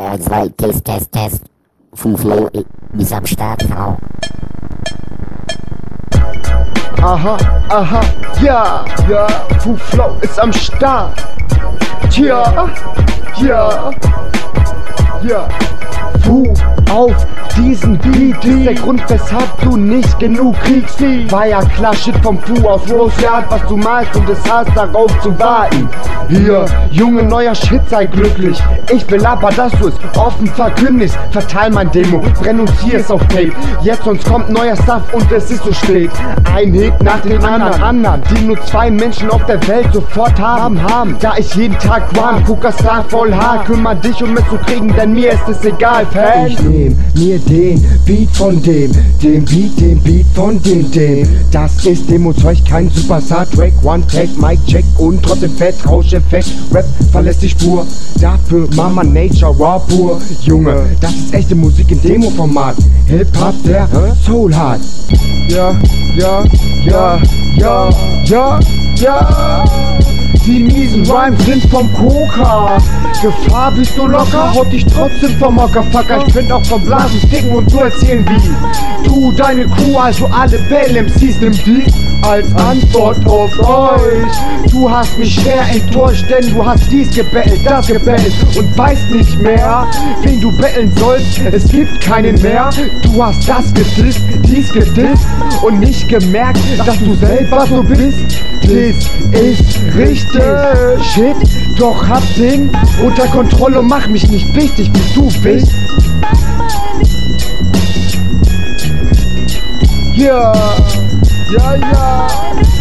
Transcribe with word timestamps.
1, 0.00 0.24
2, 0.24 0.48
Test, 0.56 0.84
Test, 0.84 1.12
Test. 1.12 1.44
Fuflo 1.92 2.50
ist 2.98 3.12
am 3.12 3.24
Start, 3.24 3.62
Frau. 3.62 3.96
Aha, 7.00 7.36
aha, 7.68 8.00
ja, 8.42 8.84
ja, 9.08 9.28
Fuflo 9.60 10.16
ist 10.20 10.36
am 10.40 10.52
Start. 10.52 11.24
Tja, 12.10 12.68
ja, 13.36 13.90
ja. 15.22 15.48
Fu 16.24 16.52
auf 16.90 17.26
diesen 17.56 17.98
Beat 17.98 18.44
ist 18.44 18.66
der 18.66 18.74
Grund, 18.74 19.02
weshalb 19.08 19.60
du 19.62 19.76
nicht 19.76 20.18
genug 20.18 20.54
kriegst. 20.60 21.00
War 21.30 21.46
ja 21.46 21.60
klar, 21.60 21.94
Shit 21.94 22.16
vom 22.22 22.38
Fu 22.40 22.66
aus 22.66 22.82
Rose 22.90 23.14
was 23.48 23.62
du 23.68 23.76
malst 23.76 24.16
und 24.16 24.28
es 24.28 24.38
hast 24.50 24.76
darauf 24.76 25.10
zu 25.20 25.38
warten. 25.38 25.88
Hier, 26.28 26.64
Junge, 26.90 27.22
neuer 27.22 27.54
Shit, 27.54 27.82
sei 27.88 28.06
glücklich. 28.06 28.60
Ich 28.92 29.08
will 29.10 29.24
aber, 29.24 29.50
dass 29.50 29.72
du 29.78 29.88
es 29.88 29.94
offen 30.16 30.46
verkündigst. 30.46 31.18
Verteil 31.30 31.70
mein 31.70 31.90
Demo, 31.90 32.22
es 32.94 33.10
auf 33.10 33.20
Tape. 33.28 33.52
Jetzt 33.82 34.04
sonst 34.04 34.24
kommt 34.26 34.50
neuer 34.50 34.76
Stuff 34.76 35.02
und 35.12 35.30
es 35.32 35.50
ist 35.50 35.64
so 35.64 35.72
spät. 35.72 36.10
Ein 36.54 36.72
Hit 36.72 37.02
nach 37.02 37.20
den 37.20 37.44
anderen, 37.44 37.82
anderen, 37.82 38.22
die 38.30 38.44
nur 38.44 38.60
zwei 38.62 38.90
Menschen 38.90 39.30
auf 39.30 39.44
der 39.46 39.66
Welt 39.68 39.92
sofort 39.92 40.38
haben, 40.40 40.82
haben. 40.82 41.16
Da 41.20 41.34
ich 41.36 41.54
jeden 41.54 41.78
Tag 41.78 42.02
run, 42.16 42.42
gucker 42.44 42.72
Star 42.72 43.04
voll 43.08 43.34
hart, 43.34 43.66
kümmer 43.66 43.94
dich 43.94 44.22
um 44.22 44.36
es 44.36 44.48
zu 44.48 44.56
kriegen, 44.58 44.94
denn 44.96 45.12
mir 45.12 45.32
ist 45.32 45.48
es 45.48 45.64
egal, 45.64 46.06
Fan. 46.06 46.23
Ich 46.46 46.58
nehm 46.60 46.96
mir 47.16 47.38
den 47.38 47.84
Beat 48.06 48.30
von 48.34 48.62
dem, 48.62 48.90
den 49.22 49.44
Beat, 49.44 49.78
den 49.78 50.00
Beat 50.00 50.26
von 50.34 50.62
dem, 50.62 50.90
dem. 50.90 51.28
Das 51.50 51.84
ist 51.84 52.08
Demo-Zeug, 52.08 52.64
kein 52.68 52.88
Superstar-Track, 52.90 53.72
One-Tag, 53.82 54.28
Mic-Check 54.38 54.84
und 54.98 55.22
trotzdem 55.22 55.50
Fett, 55.50 55.74
Rauscheffekt. 55.86 56.50
Rap 56.72 56.86
verlässt 57.12 57.42
die 57.42 57.50
Spur, 57.50 57.86
dafür 58.20 58.66
Mama 58.74 59.04
Nature 59.04 59.54
Raw 59.58 59.82
pur. 59.86 60.18
Junge, 60.42 60.86
das 61.00 61.14
ist 61.14 61.34
echte 61.34 61.54
Musik 61.54 61.90
im 61.90 62.00
Demo-Format. 62.00 62.76
Hip-Hop, 63.06 63.54
der 63.66 63.88
Soul 64.24 64.54
hat. 64.54 64.80
Ja, 65.48 65.78
ja, 66.16 66.42
ja, 66.86 67.20
ja, 67.56 67.90
ja, 68.24 68.60
ja. 68.96 69.64
Die 70.46 70.60
miesen 70.60 71.10
Rhymes 71.10 71.42
sind 71.46 71.64
vom 71.70 71.90
Koka. 71.94 72.76
Gefahr 73.22 73.72
bist 73.72 73.96
du 73.96 74.06
locker, 74.06 74.52
haut 74.52 74.70
dich 74.70 74.84
trotzdem 74.84 75.38
vom 75.38 75.54
Mockerfucker. 75.54 76.22
Ich 76.26 76.34
bin 76.34 76.52
auch 76.52 76.64
vom 76.66 76.84
Blasen 76.84 77.18
sticken 77.18 77.50
und 77.50 77.72
du 77.72 77.78
erzählen 77.78 78.26
wie. 78.28 79.08
Du, 79.08 79.32
deine 79.32 79.66
Kuh, 79.66 79.98
also 79.98 80.26
alle 80.26 80.58
Bälle 80.68 81.02
MCs 81.04 81.40
nimm 81.40 81.52
die 81.52 81.86
als 82.24 82.54
Antwort 82.54 83.26
auf 83.26 83.50
euch. 83.58 84.70
Du 84.70 84.90
hast 84.90 85.18
mich 85.18 85.34
schwer 85.34 85.62
enttäuscht, 85.70 86.24
denn 86.28 86.52
du 86.52 86.64
hast 86.64 86.90
dies 86.90 87.14
gebettelt, 87.14 87.60
das 87.64 87.86
gebettelt 87.86 88.32
und 88.56 88.76
weißt 88.76 89.10
nicht 89.10 89.38
mehr, 89.40 89.86
wen 90.22 90.40
du 90.40 90.56
betteln 90.56 90.92
sollst. 90.96 91.40
Es 91.52 91.68
gibt 91.68 92.00
keinen 92.00 92.40
mehr. 92.40 92.70
Du 93.02 93.22
hast 93.22 93.48
das 93.48 93.72
gedisst, 93.74 94.20
dies 94.42 94.72
gedisst 94.72 95.26
und 95.62 95.80
nicht 95.80 96.08
gemerkt, 96.08 96.60
dass 96.78 96.98
du 96.98 97.14
selber 97.14 97.66
so 97.66 97.82
bist. 97.82 98.40
Das 98.62 99.40
ist 99.40 99.78
richtig. 99.94 100.42
Shit, 101.02 101.36
doch 101.78 102.08
hab 102.08 102.22
den 102.36 102.70
unter 103.04 103.26
Kontrolle 103.26 103.80
und 103.80 103.88
mach 103.88 104.08
mich 104.08 104.28
nicht 104.28 104.54
wichtig, 104.54 104.90
wie 104.92 105.14
du 105.14 105.30
bist. 105.42 105.72
Ja, 111.54 111.74
ja, 111.74 111.76
ja, 111.76 112.28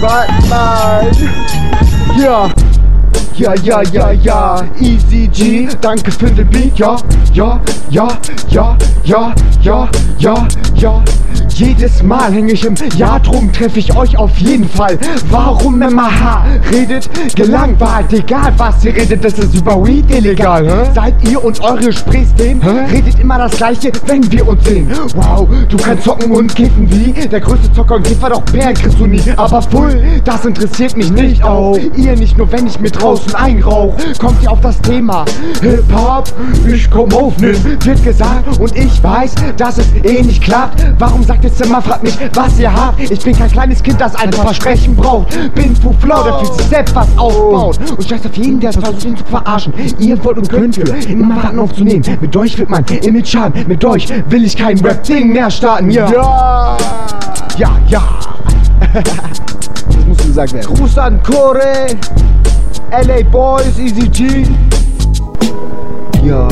Batman. 0.00 1.06
Ja. 2.18 2.48
Ja, 3.36 3.54
ja, 3.62 3.82
ja, 3.92 4.12
ja, 4.12 4.62
Easy 4.80 5.28
G, 5.28 5.68
danke 5.80 6.10
für 6.10 6.30
den 6.30 6.48
Beat, 6.48 6.78
ja, 6.78 6.96
ja, 7.32 7.60
ja, 7.90 8.08
ja, 8.48 8.76
ja, 9.02 9.34
ja, 9.60 9.88
ja, 10.18 10.46
ja. 10.76 11.02
Jedes 11.54 12.02
Mal 12.02 12.32
hänge 12.32 12.52
ich 12.52 12.64
im 12.64 12.74
Jahr 12.96 13.20
drum, 13.20 13.52
treffe 13.52 13.78
ich 13.78 13.96
euch 13.96 14.16
auf 14.18 14.36
jeden 14.38 14.68
Fall. 14.68 14.98
Warum 15.30 15.78
MH 15.78 16.44
redet 16.72 17.08
gelangweilt, 17.36 18.12
egal 18.12 18.52
was 18.56 18.84
ihr 18.84 18.92
redet, 18.96 19.24
das 19.24 19.34
ist 19.34 19.54
über 19.54 19.86
Weed 19.86 20.10
illegal. 20.10 20.66
Hä? 20.66 20.90
Seid 20.92 21.14
ihr 21.30 21.44
und 21.44 21.60
eure 21.60 21.78
Gesprächsthemen? 21.78 22.60
Redet 22.90 23.20
immer 23.20 23.38
das 23.38 23.56
gleiche, 23.56 23.92
wenn 24.06 24.30
wir 24.32 24.48
uns 24.48 24.64
sehen. 24.64 24.90
Wow, 25.14 25.46
du 25.68 25.76
kannst 25.76 26.02
zocken 26.02 26.32
und 26.32 26.52
kiffen 26.56 26.90
wie 26.90 27.12
der 27.28 27.40
größte 27.40 27.72
Zocker 27.72 27.96
und 27.96 28.02
Kiffer, 28.04 28.30
doch 28.30 28.42
Bären 28.46 28.74
kriegst 28.74 28.98
du 28.98 29.06
nie. 29.06 29.22
Aber 29.36 29.62
full, 29.62 30.02
das 30.24 30.44
interessiert 30.44 30.96
mich 30.96 31.12
nicht 31.12 31.44
auch. 31.44 31.78
Ihr 31.96 32.16
nicht 32.16 32.36
nur, 32.36 32.50
wenn 32.50 32.66
ich 32.66 32.80
mit 32.80 33.00
draußen 33.00 33.32
einrauch, 33.36 33.94
kommt 34.18 34.42
ihr 34.42 34.50
auf 34.50 34.60
das 34.60 34.80
Thema 34.80 35.24
Hip-Hop. 35.60 36.32
Ich 36.66 36.90
komm 36.90 37.12
auf 37.14 37.38
nen, 37.38 37.56
wird 37.84 38.02
gesagt 38.02 38.58
und 38.58 38.76
ich 38.76 39.00
weiß, 39.00 39.34
dass 39.56 39.78
es 39.78 39.86
eh 40.02 40.20
nicht 40.20 40.42
klappt. 40.42 40.84
Warum 40.98 41.22
sagt 41.22 41.43
Zimmer, 41.52 41.82
fragt 41.82 42.02
mich, 42.02 42.16
was 42.34 42.58
ihr 42.58 42.72
habt? 42.72 43.00
Ich 43.00 43.20
bin 43.20 43.36
kein 43.36 43.50
kleines 43.50 43.82
Kind, 43.82 44.00
das 44.00 44.14
ein 44.16 44.32
Versprechen 44.32 44.96
braucht. 44.96 45.54
Bin 45.54 45.74
zu 45.74 45.92
flau, 46.00 46.22
der 46.22 46.38
für 46.38 46.46
sich 46.54 46.66
selbst 46.66 46.94
was 46.94 47.08
aufbaut. 47.16 47.78
Und 47.90 48.08
scheiß 48.08 48.26
auf 48.26 48.36
jeden, 48.36 48.60
der 48.60 48.72
versucht 48.72 49.04
ihn 49.04 49.16
zu 49.16 49.24
verarschen. 49.24 49.72
Ihr 49.98 50.22
wollt 50.24 50.38
und 50.38 50.48
könnt 50.48 50.74
für 50.74 50.82
immer 51.10 51.42
warten 51.42 51.58
aufzunehmen. 51.58 52.04
Mit 52.20 52.36
euch 52.36 52.58
wird 52.58 52.70
mein 52.70 52.84
Image 52.84 53.28
schaden. 53.28 53.66
Mit 53.66 53.84
euch 53.84 54.08
will 54.28 54.44
ich 54.44 54.56
kein 54.56 54.78
Rap-Ding 54.78 55.32
mehr 55.32 55.50
starten. 55.50 55.90
Ja, 55.90 56.08
ja, 56.10 56.76
ja. 57.58 57.70
ja. 57.88 58.02
das 59.86 60.06
muss 60.06 60.18
gesagt 60.18 60.52
werden. 60.52 60.74
Gruß 60.74 60.98
an 60.98 61.22
Kore. 61.22 61.86
LA 62.90 63.22
Boys, 63.30 63.78
Easy 63.78 64.08
G. 64.08 64.46
Ja. 66.22 66.48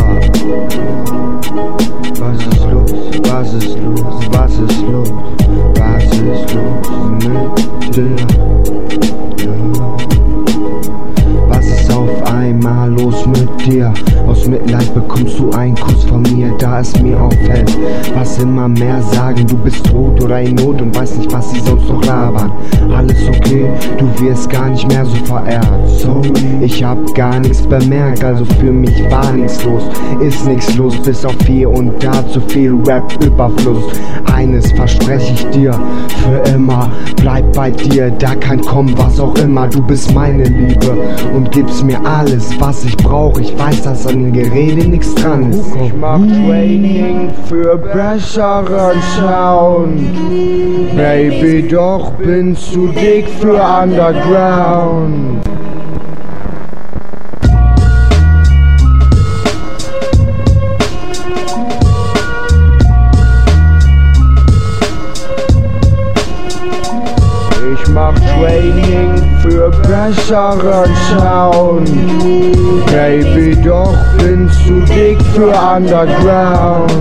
Es 16.80 17.00
mir 17.00 17.20
auffällt. 17.20 17.76
Was 18.14 18.38
immer 18.38 18.68
mehr 18.68 19.00
sagen, 19.02 19.46
du 19.46 19.56
bist 19.56 19.84
tot 19.86 20.22
oder 20.22 20.40
in 20.40 20.54
Not 20.56 20.80
und 20.80 20.96
weißt 20.96 21.18
nicht, 21.18 21.32
was 21.32 21.50
sie 21.50 21.60
sonst 21.60 21.88
noch 21.88 22.04
labern. 22.04 22.50
Alles 22.94 23.28
okay, 23.28 23.66
du 23.98 24.24
wirst 24.24 24.50
gar 24.50 24.68
nicht 24.68 24.86
mehr 24.88 25.04
so 25.04 25.16
verehrt. 25.24 25.66
Sorry, 25.98 26.32
ich 26.60 26.82
hab 26.82 26.98
gar 27.14 27.38
nichts 27.40 27.62
bemerkt, 27.62 28.24
also 28.24 28.44
für 28.60 28.72
mich 28.72 29.02
war 29.10 29.32
nichts 29.32 29.64
los. 29.64 29.82
Ist 30.20 30.46
nichts 30.46 30.76
los, 30.76 30.96
bis 30.98 31.24
auf 31.24 31.36
hier 31.46 31.70
und 31.70 32.02
da 32.02 32.26
zu 32.28 32.40
viel 32.40 32.74
Rap-Überfluss. 32.86 33.84
Eines 34.34 34.70
verspreche 34.72 35.34
ich 35.34 35.46
dir, 35.50 35.72
für 36.22 36.50
immer, 36.50 36.90
bleib 37.16 37.52
bei 37.54 37.70
dir, 37.70 38.10
da 38.10 38.34
kann 38.34 38.60
kommen, 38.60 38.94
was 38.96 39.20
auch 39.20 39.36
immer. 39.38 39.68
Du 39.68 39.82
bist 39.82 40.14
meine 40.14 40.44
Liebe 40.44 40.96
und 41.34 41.50
gibst 41.52 41.84
mir 41.84 41.98
alles, 42.04 42.50
was 42.58 42.84
ich 42.84 42.96
brauche. 42.96 43.40
Ich 43.42 43.58
weiß, 43.58 43.82
dass 43.82 44.06
an 44.06 44.24
den 44.24 44.32
Gerede 44.32 44.88
nichts 44.88 45.14
dran 45.14 45.50
ist. 45.50 45.74
Ich 45.84 45.92
mach 46.00 46.18
Training 46.62 47.28
für 47.48 47.76
besseren 47.76 49.02
Sound. 49.16 50.00
Baby, 50.96 51.66
doch 51.68 52.12
bin 52.12 52.54
zu 52.54 52.86
dick 52.86 53.28
für 53.40 53.60
Underground. 53.60 55.40
Ich 67.72 67.88
mach 67.88 68.12
Training 68.14 69.14
für 69.40 69.70
besseren 69.70 70.94
Sound. 71.08 71.90
Baby, 72.86 73.56
doch 73.62 73.96
bin 74.18 74.50
zu 74.50 74.80
dick 74.92 75.18
für 75.34 75.48
Underground. 75.48 76.92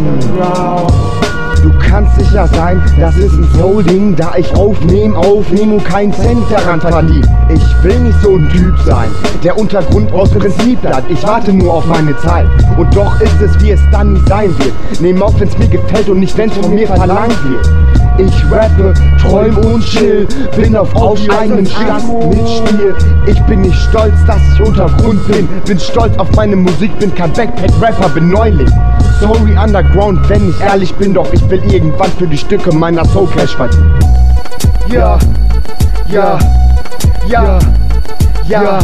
Du 1.61 1.71
kannst 1.79 2.15
sicher 2.17 2.47
sein, 2.47 2.81
das 2.99 3.17
ist 3.17 3.33
ein 3.33 3.47
Soul-Ding, 3.55 4.15
da 4.15 4.33
ich 4.37 4.51
aufnehm, 4.55 5.15
aufnehm 5.15 5.73
und 5.73 5.85
keinen 5.85 6.13
Cent 6.13 6.43
daran 6.49 6.79
verdien. 6.79 7.27
Ich 7.49 7.83
will 7.83 7.99
nicht 7.99 8.19
so 8.21 8.35
ein 8.35 8.49
Typ 8.49 8.73
sein, 8.85 9.09
der 9.43 9.57
Untergrund 9.57 10.11
aus 10.13 10.31
Prinzip 10.31 10.81
bleibt. 10.81 11.11
Ich 11.11 11.21
warte 11.27 11.53
nur 11.53 11.73
auf 11.73 11.85
meine 11.85 12.17
Zeit. 12.19 12.47
Und 12.77 12.95
doch 12.95 13.19
ist 13.19 13.41
es, 13.41 13.61
wie 13.61 13.71
es 13.71 13.81
dann 13.91 14.15
sein 14.27 14.57
wird. 14.57 15.01
Nehm 15.01 15.21
auf, 15.21 15.39
wenn's 15.39 15.57
mir 15.57 15.67
gefällt 15.67 16.09
und 16.09 16.19
nicht, 16.19 16.35
wenn's 16.37 16.55
von 16.55 16.73
mir 16.73 16.87
verlangt 16.87 17.37
wird. 17.43 17.69
Ich 18.21 18.51
rappe, 18.51 18.93
träum 19.19 19.57
und 19.57 19.83
chill, 19.83 20.27
bin 20.55 20.75
auf 20.75 20.95
aufsteigenden 20.95 21.65
Stand 21.65 22.29
mit 22.29 22.47
Stil. 22.47 22.95
Ich 23.25 23.41
bin 23.43 23.61
nicht 23.61 23.75
stolz, 23.89 24.13
dass 24.27 24.37
ich 24.53 24.61
Untergrund 24.61 25.25
bin, 25.27 25.47
bin 25.65 25.79
stolz 25.79 26.15
auf 26.19 26.31
meine 26.35 26.55
Musik, 26.55 26.97
bin 26.99 27.13
kein 27.15 27.33
Backpack-Rapper, 27.33 28.09
bin 28.09 28.29
Neuling. 28.29 28.71
Sorry 29.19 29.57
Underground, 29.57 30.29
wenn 30.29 30.49
ich 30.49 30.61
ehrlich 30.61 30.93
bin, 30.95 31.15
doch 31.15 31.33
ich 31.33 31.49
will 31.49 31.63
irgendwann 31.73 32.11
für 32.11 32.27
die 32.27 32.37
Stücke 32.37 32.71
meiner 32.75 33.05
Soul 33.05 33.27
Cash 33.35 33.55
verdienen. 33.55 33.91
Ja, 34.87 35.17
ja, 36.07 36.37
ja, 37.27 37.59
ja. 38.47 38.79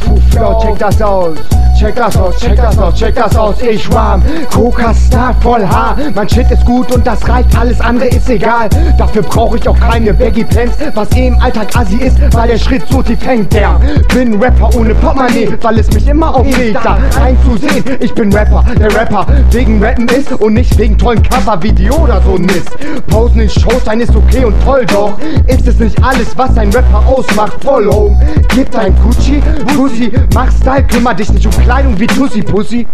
Fuflau, 0.00 0.60
check 0.62 0.78
das 0.78 1.00
aus, 1.00 1.38
check 1.82 1.96
das 1.96 2.16
aus, 2.16 2.36
check 2.38 2.56
das 2.56 2.78
aus, 2.78 2.94
check 2.94 3.14
das 3.14 3.36
aus, 3.36 3.56
ich 3.60 3.92
warm. 3.92 4.22
Coca-Star 4.52 5.34
voll 5.40 5.66
Haar, 5.66 5.96
mein 6.14 6.28
Shit 6.28 6.48
ist 6.50 6.64
gut 6.64 6.92
und 6.92 7.04
das 7.04 7.26
reicht, 7.28 7.58
alles 7.58 7.80
andere 7.80 8.08
ist 8.08 8.28
egal. 8.30 8.68
Dafür 8.96 9.22
brauche 9.22 9.56
ich 9.56 9.68
auch 9.68 9.78
keine 9.78 10.14
Baggy 10.14 10.44
Pants, 10.44 10.76
was 10.94 11.10
eh 11.16 11.28
im 11.28 11.40
Alltag 11.40 11.76
assi 11.76 11.96
ist, 11.96 12.16
weil 12.34 12.48
der 12.48 12.58
Schritt 12.58 12.82
so 12.88 13.02
tief 13.02 13.18
hängt. 13.26 13.52
Der 13.52 13.80
bin 14.14 14.40
Rapper 14.40 14.70
ohne 14.76 14.94
Portemonnaie, 14.94 15.58
weil 15.60 15.78
es 15.80 15.90
mich 15.92 16.06
immer 16.06 16.34
aufregt, 16.34 16.78
da 16.84 16.98
reinzusehen. 17.20 17.84
Ich 17.98 18.14
bin 18.14 18.32
Rapper, 18.32 18.64
der 18.78 18.94
Rapper 18.94 19.26
wegen 19.50 19.82
Rappen 19.82 20.08
ist 20.08 20.32
und 20.32 20.54
nicht 20.54 20.78
wegen 20.78 20.96
tollen 20.96 21.22
Cover-Video 21.22 21.94
oder 21.96 22.22
so 22.22 22.38
Mist. 22.38 22.70
Posen 23.08 23.40
in 23.40 23.50
Shows 23.50 23.84
sein 23.84 24.00
ist 24.00 24.14
okay 24.14 24.44
und 24.44 24.54
toll, 24.64 24.86
doch 24.86 25.18
ist 25.48 25.66
es 25.66 25.78
nicht 25.80 26.02
alles, 26.02 26.36
was 26.36 26.56
ein 26.56 26.72
Rapper 26.72 27.04
ausmacht. 27.08 27.54
Voll 27.64 27.86
home, 27.86 28.20
gib 28.54 28.70
dein 28.70 28.94
Gucci, 29.02 29.42
Pussy, 29.76 30.12
mach 30.32 30.50
Style, 30.52 30.84
kümmer 30.84 31.14
dich 31.14 31.32
nicht 31.32 31.46
um 31.46 31.52
Kleidung 31.72 31.98
wie 31.98 32.06
Tussi 32.06 32.42
Pussy. 32.42 32.86